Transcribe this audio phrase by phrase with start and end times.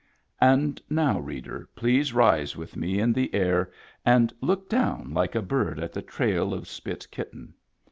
[0.41, 3.69] And now, reader, please rise with me in the air
[4.03, 7.53] and look down like a bird at the trail of Spit Kitten.